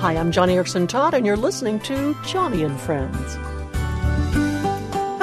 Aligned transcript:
Hi, 0.00 0.14
I'm 0.14 0.30
Joni 0.30 0.52
Eareckson 0.52 0.86
Tada, 0.86 1.14
and 1.14 1.24
you're 1.24 1.38
listening 1.38 1.80
to 1.80 2.12
Joni 2.16 2.66
and 2.66 2.78
Friends. 2.78 3.36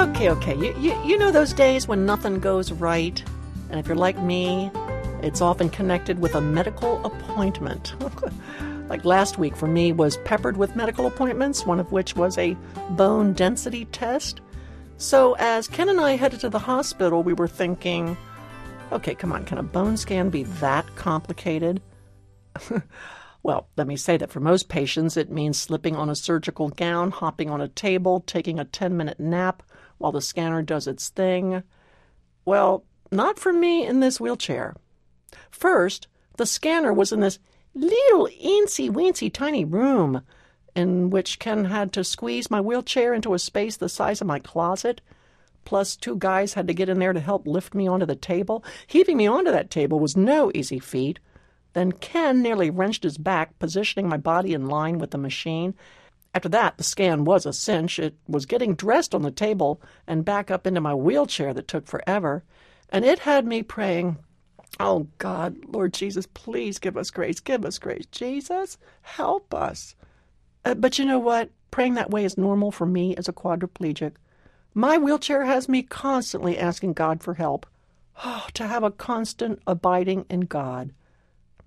Okay, 0.00 0.28
okay, 0.28 0.56
you, 0.56 0.76
you, 0.80 1.00
you 1.04 1.16
know 1.16 1.30
those 1.30 1.52
days 1.52 1.86
when 1.86 2.04
nothing 2.04 2.40
goes 2.40 2.72
right? 2.72 3.22
And 3.70 3.78
if 3.78 3.86
you're 3.86 3.96
like 3.96 4.18
me, 4.18 4.72
it's 5.22 5.40
often 5.40 5.70
connected 5.70 6.18
with 6.18 6.34
a 6.34 6.40
medical 6.40 7.02
appointment. 7.06 7.94
like 8.88 9.04
last 9.04 9.38
week 9.38 9.54
for 9.54 9.68
me 9.68 9.92
was 9.92 10.16
peppered 10.18 10.56
with 10.56 10.74
medical 10.74 11.06
appointments, 11.06 11.64
one 11.64 11.78
of 11.78 11.92
which 11.92 12.16
was 12.16 12.36
a 12.36 12.56
bone 12.90 13.32
density 13.32 13.84
test. 13.86 14.40
So 14.96 15.36
as 15.38 15.68
Ken 15.68 15.88
and 15.88 16.00
I 16.00 16.16
headed 16.16 16.40
to 16.40 16.50
the 16.50 16.58
hospital, 16.58 17.22
we 17.22 17.32
were 17.32 17.48
thinking, 17.48 18.16
okay, 18.90 19.14
come 19.14 19.30
on, 19.30 19.44
can 19.44 19.58
a 19.58 19.62
bone 19.62 19.96
scan 19.96 20.30
be 20.30 20.42
that 20.42 20.96
complicated? 20.96 21.80
well, 23.44 23.68
let 23.76 23.86
me 23.86 23.94
say 23.94 24.16
that 24.16 24.30
for 24.30 24.40
most 24.40 24.70
patients, 24.70 25.18
it 25.18 25.30
means 25.30 25.60
slipping 25.60 25.94
on 25.94 26.08
a 26.08 26.16
surgical 26.16 26.70
gown, 26.70 27.10
hopping 27.10 27.50
on 27.50 27.60
a 27.60 27.68
table, 27.68 28.20
taking 28.26 28.58
a 28.58 28.64
10 28.64 28.96
minute 28.96 29.20
nap 29.20 29.62
while 29.98 30.12
the 30.12 30.22
scanner 30.22 30.62
does 30.62 30.86
its 30.86 31.10
thing. 31.10 31.62
Well, 32.46 32.84
not 33.12 33.38
for 33.38 33.52
me 33.52 33.86
in 33.86 34.00
this 34.00 34.18
wheelchair. 34.18 34.74
First, 35.50 36.08
the 36.38 36.46
scanner 36.46 36.90
was 36.90 37.12
in 37.12 37.20
this 37.20 37.38
little 37.74 38.28
eensy 38.28 38.90
weensy 38.90 39.30
tiny 39.30 39.66
room 39.66 40.22
in 40.74 41.10
which 41.10 41.38
Ken 41.38 41.66
had 41.66 41.92
to 41.92 42.02
squeeze 42.02 42.50
my 42.50 42.62
wheelchair 42.62 43.12
into 43.12 43.34
a 43.34 43.38
space 43.38 43.76
the 43.76 43.90
size 43.90 44.22
of 44.22 44.26
my 44.26 44.38
closet. 44.38 45.02
Plus, 45.66 45.96
two 45.96 46.16
guys 46.16 46.54
had 46.54 46.66
to 46.66 46.74
get 46.74 46.88
in 46.88 46.98
there 46.98 47.12
to 47.12 47.20
help 47.20 47.46
lift 47.46 47.74
me 47.74 47.86
onto 47.86 48.06
the 48.06 48.16
table. 48.16 48.64
Heaving 48.86 49.18
me 49.18 49.26
onto 49.26 49.50
that 49.50 49.70
table 49.70 50.00
was 50.00 50.16
no 50.16 50.50
easy 50.54 50.78
feat. 50.78 51.18
Then 51.74 51.92
Ken 51.92 52.40
nearly 52.40 52.70
wrenched 52.70 53.02
his 53.02 53.18
back, 53.18 53.58
positioning 53.58 54.08
my 54.08 54.16
body 54.16 54.54
in 54.54 54.66
line 54.66 54.98
with 54.98 55.10
the 55.10 55.18
machine. 55.18 55.74
After 56.32 56.48
that, 56.48 56.78
the 56.78 56.84
scan 56.84 57.24
was 57.24 57.46
a 57.46 57.52
cinch. 57.52 57.98
It 57.98 58.16
was 58.26 58.46
getting 58.46 58.74
dressed 58.74 59.14
on 59.14 59.22
the 59.22 59.30
table 59.30 59.80
and 60.06 60.24
back 60.24 60.50
up 60.50 60.66
into 60.66 60.80
my 60.80 60.94
wheelchair 60.94 61.52
that 61.52 61.68
took 61.68 61.86
forever. 61.86 62.42
And 62.90 63.04
it 63.04 63.20
had 63.20 63.46
me 63.46 63.62
praying, 63.62 64.18
Oh 64.80 65.08
God, 65.18 65.56
Lord 65.66 65.92
Jesus, 65.92 66.26
please 66.26 66.78
give 66.78 66.96
us 66.96 67.10
grace. 67.10 67.40
Give 67.40 67.64
us 67.64 67.78
grace. 67.78 68.06
Jesus, 68.06 68.78
help 69.02 69.54
us. 69.54 69.94
Uh, 70.64 70.74
but 70.74 70.98
you 70.98 71.04
know 71.04 71.18
what? 71.18 71.50
Praying 71.70 71.94
that 71.94 72.10
way 72.10 72.24
is 72.24 72.38
normal 72.38 72.70
for 72.70 72.86
me 72.86 73.16
as 73.16 73.28
a 73.28 73.32
quadriplegic. 73.32 74.12
My 74.74 74.98
wheelchair 74.98 75.44
has 75.44 75.68
me 75.68 75.82
constantly 75.82 76.58
asking 76.58 76.94
God 76.94 77.22
for 77.22 77.34
help. 77.34 77.66
Oh, 78.24 78.46
to 78.54 78.68
have 78.68 78.84
a 78.84 78.92
constant 78.92 79.60
abiding 79.66 80.24
in 80.30 80.42
God. 80.42 80.92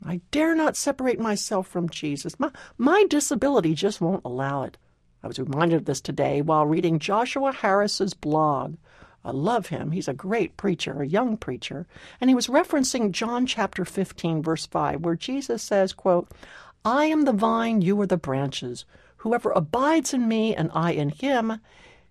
I 0.05 0.21
dare 0.31 0.55
not 0.55 0.77
separate 0.77 1.19
myself 1.19 1.67
from 1.67 1.89
Jesus. 1.89 2.39
My, 2.39 2.51
my 2.77 3.05
disability 3.09 3.73
just 3.73 3.99
won't 3.99 4.25
allow 4.25 4.63
it. 4.63 4.77
I 5.23 5.27
was 5.27 5.39
reminded 5.39 5.77
of 5.77 5.85
this 5.85 6.01
today 6.01 6.41
while 6.41 6.65
reading 6.65 6.99
Joshua 6.99 7.51
Harris's 7.51 8.13
blog. 8.13 8.75
I 9.25 9.31
love 9.31 9.67
him. 9.67 9.91
He's 9.91 10.07
a 10.07 10.13
great 10.13 10.55
preacher, 10.55 11.01
a 11.01 11.07
young 11.07 11.35
preacher. 11.35 11.85
And 12.21 12.29
he 12.29 12.35
was 12.35 12.47
referencing 12.47 13.11
John 13.11 13.45
chapter 13.45 13.83
15, 13.83 14.41
verse 14.41 14.65
5, 14.67 15.01
where 15.01 15.15
Jesus 15.15 15.61
says, 15.61 15.91
quote, 15.91 16.31
I 16.85 17.05
am 17.05 17.23
the 17.23 17.33
vine, 17.33 17.81
you 17.81 17.99
are 18.01 18.07
the 18.07 18.15
branches. 18.15 18.85
Whoever 19.17 19.51
abides 19.51 20.13
in 20.13 20.27
me 20.27 20.55
and 20.55 20.71
I 20.73 20.91
in 20.91 21.09
him, 21.09 21.59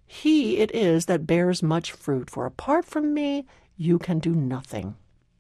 he 0.05 0.59
it 0.59 0.75
is 0.75 1.07
that 1.07 1.27
bears 1.27 1.63
much 1.63 1.93
fruit. 1.93 2.29
For 2.29 2.45
apart 2.45 2.85
from 2.85 3.15
me, 3.15 3.47
you 3.77 3.99
can 3.99 4.19
do 4.19 4.35
nothing. 4.35 4.97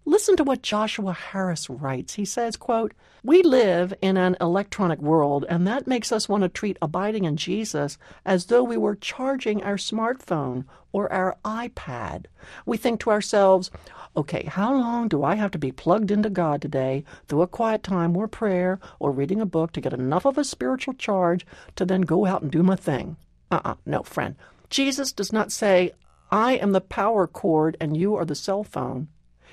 Listen 0.09 0.37
to 0.37 0.45
what 0.45 0.63
Joshua 0.63 1.13
Harris 1.13 1.69
writes. 1.69 2.15
He 2.15 2.25
says, 2.25 2.57
quote, 2.57 2.95
We 3.25 3.43
live 3.43 3.93
in 4.01 4.17
an 4.17 4.37
electronic 4.41 5.01
world, 5.01 5.45
and 5.49 5.67
that 5.67 5.89
makes 5.89 6.13
us 6.13 6.29
want 6.29 6.45
to 6.45 6.49
treat 6.49 6.79
abiding 6.81 7.25
in 7.25 7.37
Jesus 7.37 7.99
as 8.25 8.47
though 8.47 8.63
we 8.63 8.77
were 8.77 8.95
charging 8.95 9.65
our 9.65 9.75
smartphone 9.75 10.65
or 10.93 11.13
our 11.13 11.37
iPad. 11.45 12.27
We 12.65 12.77
think 12.77 13.01
to 13.01 13.11
ourselves, 13.11 13.73
okay, 14.17 14.45
how 14.45 14.73
long 14.75 15.09
do 15.09 15.25
I 15.25 15.35
have 15.35 15.51
to 15.51 15.59
be 15.59 15.73
plugged 15.73 16.13
into 16.13 16.31
God 16.31 16.63
today 16.63 17.03
through 17.27 17.43
a 17.43 17.49
quiet 17.49 17.83
time 17.83 18.17
or 18.17 18.29
prayer 18.29 18.79
or 19.01 19.11
reading 19.11 19.41
a 19.41 19.45
book 19.45 19.73
to 19.73 19.81
get 19.81 19.93
enough 19.93 20.25
of 20.25 20.39
a 20.39 20.45
spiritual 20.45 20.95
charge 20.95 21.45
to 21.75 21.85
then 21.85 22.03
go 22.03 22.27
out 22.27 22.43
and 22.43 22.53
do 22.53 22.63
my 22.63 22.77
thing? 22.77 23.17
Uh 23.51 23.61
uh 23.65 23.75
no, 23.85 24.05
friend. 24.05 24.37
Jesus 24.71 25.11
does 25.11 25.33
not 25.33 25.51
say, 25.51 25.91
I 26.31 26.53
am 26.53 26.71
the 26.71 26.81
power 26.81 27.27
cord 27.27 27.77
and 27.81 27.97
you 27.97 28.15
are 28.15 28.25
the 28.25 28.37
cell 28.37 28.63
phone. 28.63 29.09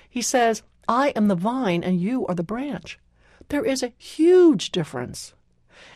He 0.09 0.21
says, 0.21 0.63
I 0.87 1.09
am 1.09 1.27
the 1.27 1.35
vine 1.35 1.83
and 1.83 1.99
you 1.99 2.25
are 2.27 2.35
the 2.35 2.43
branch. 2.43 2.99
There 3.49 3.65
is 3.65 3.83
a 3.83 3.93
huge 3.97 4.71
difference. 4.71 5.33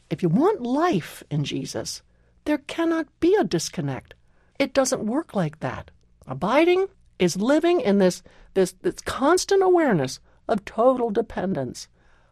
If 0.09 0.23
you 0.23 0.29
want 0.29 0.61
life 0.61 1.23
in 1.29 1.43
Jesus, 1.43 2.01
there 2.45 2.59
cannot 2.59 3.07
be 3.19 3.35
a 3.35 3.43
disconnect. 3.43 4.13
It 4.59 4.73
doesn't 4.73 5.05
work 5.05 5.35
like 5.35 5.59
that. 5.59 5.91
Abiding 6.25 6.87
is 7.19 7.37
living 7.37 7.81
in 7.81 7.97
this, 7.97 8.23
this, 8.53 8.73
this 8.81 9.01
constant 9.01 9.63
awareness 9.63 10.19
of 10.47 10.65
total 10.65 11.09
dependence. 11.09 11.87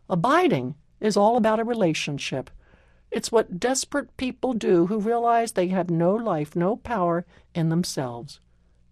Abiding 0.10 0.76
is 1.00 1.18
all 1.18 1.38
about 1.38 1.60
a 1.60 1.64
relationship. 1.64 2.50
It's 3.12 3.32
what 3.32 3.60
desperate 3.60 4.16
people 4.18 4.54
do 4.54 4.88
who 4.88 5.00
realize 5.00 5.52
they 5.52 5.68
have 5.70 5.90
no 5.90 6.14
life, 6.14 6.56
no 6.56 6.76
power 6.78 7.26
in 7.54 7.70
themselves. 7.70 8.40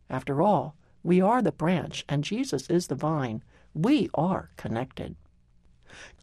After 0.09 0.41
all, 0.41 0.75
we 1.03 1.19
are 1.19 1.41
the 1.41 1.52
branch, 1.52 2.06
and 2.08 2.24
Jesus 2.24 2.69
is 2.69 2.88
the 2.88 2.96
vine. 2.96 3.44
We 3.74 4.09
are 4.14 4.50
connected. 4.56 5.16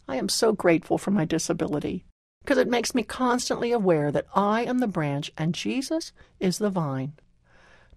I 0.08 0.16
am 0.16 0.28
so 0.28 0.52
grateful 0.52 0.98
for 0.98 1.10
my 1.10 1.24
disability 1.24 2.04
because 2.42 2.58
it 2.58 2.68
makes 2.68 2.94
me 2.94 3.02
constantly 3.02 3.70
aware 3.70 4.10
that 4.10 4.26
I 4.34 4.64
am 4.64 4.78
the 4.78 4.88
branch 4.88 5.30
and 5.36 5.54
Jesus 5.54 6.12
is 6.40 6.58
the 6.58 6.70
vine. 6.70 7.12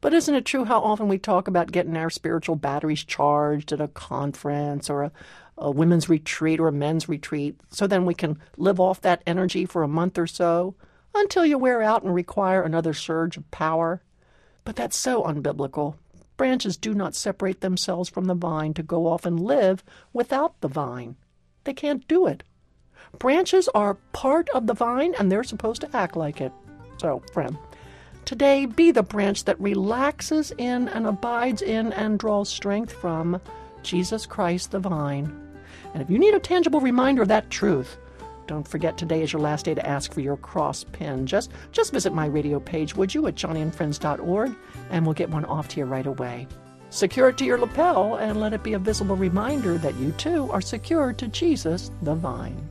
But 0.02 0.14
isn't 0.14 0.36
it 0.36 0.46
true 0.46 0.66
how 0.66 0.82
often 0.82 1.08
we 1.08 1.18
talk 1.18 1.48
about 1.48 1.72
getting 1.72 1.96
our 1.96 2.10
spiritual 2.10 2.58
batteries 2.58 3.06
charged 3.06 3.72
at 3.72 3.80
a 3.80 3.88
conference 3.88 4.90
or 4.90 5.04
a, 5.04 5.12
a 5.58 5.72
women's 5.72 6.10
retreat 6.10 6.60
or 6.60 6.68
a 6.68 6.74
men's 6.74 7.08
retreat 7.08 7.60
so 7.70 7.88
then 7.88 8.06
we 8.06 8.14
can 8.14 8.38
live 8.58 8.82
off 8.82 9.02
that 9.02 9.24
energy 9.26 9.66
for 9.66 9.82
a 9.82 9.88
month 9.88 10.18
or 10.18 10.28
so 10.28 10.76
until 11.16 11.46
you 11.46 11.58
wear 11.58 11.82
out 11.82 12.04
and 12.04 12.14
require 12.14 12.62
another 12.62 12.94
surge 12.94 13.38
of 13.38 13.50
power? 13.50 14.02
But 14.66 14.76
that's 14.76 14.98
so 14.98 15.24
unbiblical. 15.24 15.96
Branches 16.38 16.78
do 16.78 16.94
not 16.94 17.16
separate 17.16 17.62
themselves 17.62 18.10
from 18.10 18.26
the 18.26 18.34
vine 18.34 18.74
to 18.74 18.84
go 18.84 19.08
off 19.08 19.26
and 19.26 19.40
live 19.40 19.84
without 20.14 20.60
the 20.62 20.68
vine. 20.68 21.16
They 21.64 21.74
can't 21.74 22.08
do 22.08 22.28
it. 22.28 22.44
Branches 23.20 23.70
are 23.76 23.96
part 24.12 24.50
of 24.50 24.68
the 24.68 24.74
vine 24.74 25.14
and 25.20 25.32
they're 25.32 25.44
supposed 25.44 25.82
to 25.82 25.96
act 25.96 26.16
like 26.16 26.42
it. 26.42 26.52
So, 26.98 27.22
friend, 27.32 27.58
today 28.26 28.66
be 28.66 28.92
the 28.92 29.04
branch 29.04 29.46
that 29.46 29.60
relaxes 29.60 30.52
in 30.58 30.88
and 30.90 31.06
abides 31.06 31.62
in 31.62 31.94
and 31.94 32.18
draws 32.18 32.50
strength 32.50 32.94
from 32.94 33.40
Jesus 33.84 34.26
Christ 34.26 34.72
the 34.72 34.80
vine. 34.80 35.40
And 35.94 36.02
if 36.02 36.10
you 36.10 36.18
need 36.18 36.34
a 36.34 36.40
tangible 36.40 36.82
reminder 36.82 37.22
of 37.22 37.28
that 37.28 37.50
truth, 37.50 37.98
don't 38.48 38.68
forget 38.68 38.98
today 38.98 39.22
is 39.22 39.32
your 39.32 39.42
last 39.42 39.66
day 39.66 39.74
to 39.74 39.86
ask 39.86 40.14
for 40.14 40.22
your 40.22 40.38
cross 40.38 40.84
pin. 40.84 41.26
Just 41.26 41.52
just 41.72 41.92
visit 41.94 42.14
my 42.14 42.26
radio 42.26 42.60
page, 42.60 42.96
would 42.96 43.14
you, 43.14 43.28
at 43.28 43.36
joniandfriends.org, 43.36 44.56
and 44.90 45.06
we'll 45.06 45.14
get 45.14 45.30
one 45.30 45.46
off 45.46 45.68
to 45.70 45.80
you 45.80 45.86
right 45.86 46.06
away. 46.06 46.48
Secure 46.90 47.30
it 47.30 47.38
to 47.38 47.46
your 47.46 47.58
lapel 47.58 48.16
and 48.16 48.40
let 48.40 48.54
it 48.54 48.64
be 48.64 48.74
a 48.74 48.80
visible 48.80 49.16
reminder 49.16 49.78
that 49.80 49.96
you 49.96 50.12
too 50.12 50.50
are 50.52 50.62
secured 50.62 51.18
to 51.18 51.28
Jesus 51.28 51.90
the 52.04 52.14
vine. 52.14 52.70